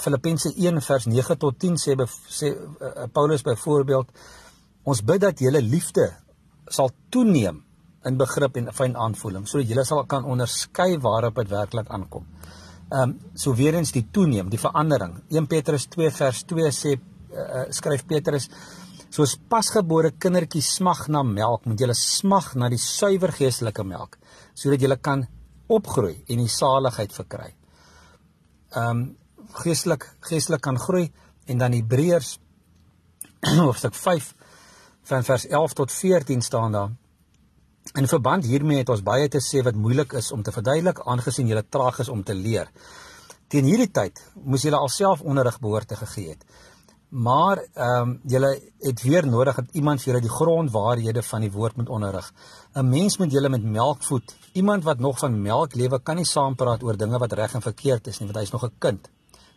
Filippense 0.00 0.52
1 0.56 0.80
vers 0.80 1.06
9 1.06 1.36
tot 1.36 1.58
10 1.60 1.76
sê 1.80 1.96
sê 2.32 2.50
uh, 2.54 3.06
Paulus 3.12 3.44
byvoorbeeld 3.44 4.12
ons 4.84 5.02
bid 5.04 5.20
dat 5.20 5.40
julle 5.40 5.60
liefde 5.60 6.08
sal 6.68 6.90
toeneem 7.10 7.60
in 8.08 8.18
begrip 8.20 8.56
en 8.60 8.70
fyn 8.72 8.96
aanvoeling 8.96 9.48
sodat 9.48 9.68
julle 9.68 9.84
sal 9.84 10.04
kan 10.08 10.24
onderskei 10.24 10.96
waarop 11.00 11.40
dit 11.40 11.50
werklik 11.52 11.90
aankom. 11.92 12.24
Ehm 12.92 13.10
um, 13.10 13.18
so 13.34 13.54
weer 13.54 13.74
eens 13.74 13.92
die 13.92 14.06
toeneem, 14.12 14.50
die 14.50 14.60
verandering. 14.60 15.16
1 15.30 15.46
Petrus 15.48 15.86
2 15.92 16.10
vers 16.10 16.42
2 16.52 16.72
sê 16.72 16.94
uh, 16.96 17.64
skryf 17.72 18.04
Petrus 18.06 18.48
soos 19.14 19.36
pasgebore 19.48 20.10
kindertjies 20.18 20.74
smag 20.76 21.06
na 21.08 21.22
melk, 21.22 21.66
moet 21.66 21.80
julle 21.80 21.94
smag 21.94 22.54
na 22.58 22.68
die 22.68 22.80
suiwer 22.80 23.32
geestelike 23.32 23.84
melk 23.84 24.18
sodat 24.54 24.82
julle 24.82 24.96
kan 24.96 25.26
opgroei 25.68 26.16
en 26.28 26.42
die 26.42 26.50
saligheid 26.52 27.12
verkry. 27.12 27.52
Ehm 28.72 28.90
um, 28.90 29.04
geestelik 29.50 30.16
geestelik 30.20 30.60
kan 30.60 30.78
groei 30.78 31.12
en 31.46 31.58
dan 31.58 31.72
Hebreërs 31.72 32.38
hoofstuk 33.66 33.94
5 33.94 34.34
van 35.02 35.24
vers 35.24 35.46
11 35.46 35.72
tot 35.72 35.92
14 35.92 36.42
staan 36.42 36.72
daar 36.72 36.90
In 37.92 38.08
verband 38.08 38.46
hiermee 38.48 38.80
het 38.80 38.88
ons 38.88 39.02
baie 39.04 39.26
te 39.28 39.40
sê 39.44 39.60
wat 39.62 39.76
moeilik 39.76 40.14
is 40.16 40.30
om 40.32 40.42
te 40.42 40.52
verduidelik 40.54 41.02
aangesien 41.04 41.50
julle 41.50 41.62
traag 41.68 41.98
is 42.00 42.08
om 42.08 42.22
te 42.24 42.34
leer. 42.34 42.70
Teen 43.52 43.68
hierdie 43.68 43.90
tyd 43.92 44.22
moes 44.40 44.64
julle 44.64 44.80
alself 44.80 45.20
onderrig 45.20 45.58
behoort 45.60 45.90
te 45.92 45.98
gegee 46.00 46.32
het. 46.32 46.46
Maar 47.10 47.60
ehm 47.60 48.08
um, 48.08 48.14
julle 48.26 48.50
het 48.88 49.02
weer 49.02 49.26
nodig 49.26 49.60
dat 49.60 49.76
iemand 49.80 50.02
vir 50.02 50.12
julle 50.12 50.22
die 50.24 50.32
grondwaarhede 50.38 51.22
van 51.22 51.44
die 51.44 51.52
woord 51.52 51.76
moet 51.76 51.92
onderrig. 51.98 52.32
'n 52.74 52.88
Mens 52.88 53.18
moet 53.18 53.32
julle 53.32 53.48
met 53.48 53.62
melk 53.62 54.02
voed. 54.02 54.34
Iemand 54.52 54.84
wat 54.84 54.98
nog 54.98 55.18
van 55.18 55.42
melk 55.42 55.74
lewe 55.74 56.00
kan 56.02 56.16
nie 56.16 56.24
saampraat 56.24 56.82
oor 56.82 56.96
dinge 56.96 57.18
wat 57.18 57.32
reg 57.32 57.54
en 57.54 57.62
verkeerd 57.62 58.06
is 58.06 58.18
nie, 58.18 58.26
want 58.28 58.38
hy 58.38 58.42
is 58.42 58.56
nog 58.56 58.64
'n 58.64 58.78
kind. 58.78 59.10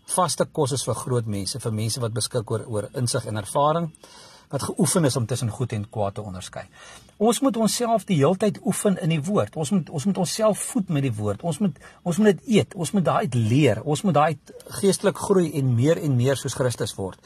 Vaste 0.08 0.46
kos 0.46 0.72
is 0.76 0.86
vir 0.88 0.96
groot 0.96 1.28
mense, 1.28 1.60
vir 1.60 1.76
mense 1.76 2.02
wat 2.04 2.16
beskik 2.16 2.52
oor 2.52 2.64
oor 2.68 2.90
insig 2.96 3.28
en 3.28 3.38
ervaring 3.38 3.92
wat 4.48 4.64
geoefen 4.64 5.04
is 5.04 5.16
om 5.20 5.26
tussen 5.28 5.50
goed 5.52 5.74
en 5.76 5.84
kwaad 5.92 6.14
te 6.16 6.24
onderskei. 6.24 6.64
Ons 7.18 7.42
moet 7.44 7.58
onsself 7.60 8.06
die 8.08 8.16
heeltyd 8.22 8.62
oefen 8.64 8.96
in 9.04 9.12
die 9.12 9.20
woord. 9.20 9.58
Ons 9.60 9.74
moet 9.76 9.90
ons 9.90 10.06
moet 10.08 10.22
onsself 10.24 10.62
voed 10.70 10.94
met 10.96 11.04
die 11.04 11.12
woord. 11.18 11.44
Ons 11.44 11.60
moet 11.60 11.82
ons 12.08 12.20
moet 12.22 12.30
dit 12.32 12.56
eet. 12.60 12.76
Ons 12.76 12.94
moet 12.96 13.04
daai 13.04 13.28
leer. 13.36 13.82
Ons 13.84 14.06
moet 14.08 14.16
daai 14.16 14.38
geestelik 14.80 15.20
groei 15.20 15.50
en 15.60 15.74
meer 15.76 16.00
en 16.00 16.16
meer 16.16 16.40
soos 16.40 16.56
Christus 16.56 16.96
word. 16.96 17.20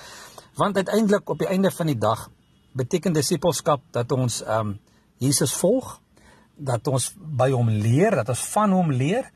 Want 0.58 0.82
uiteindelik 0.82 1.30
op 1.30 1.44
die 1.44 1.52
einde 1.52 1.70
van 1.72 1.92
die 1.94 2.00
dag 2.00 2.26
beteken 2.74 3.14
disippelskap 3.14 3.86
dat 3.92 4.12
ons 4.12 4.42
ehm 4.42 4.74
um, 4.74 4.80
Jesus 5.22 5.52
volg, 5.54 6.00
dat 6.58 6.88
ons 6.90 7.12
by 7.14 7.52
hom 7.54 7.68
leer, 7.70 8.16
dat 8.18 8.32
ons 8.34 8.46
van 8.56 8.72
hom 8.74 8.90
leer 8.90 9.28